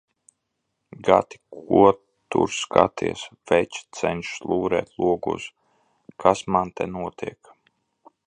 [1.07, 1.81] Gati, ko
[2.35, 3.25] tur skaties?
[3.51, 5.45] Veča cenšas lūrēt logos,
[6.25, 7.53] kas man te notiek.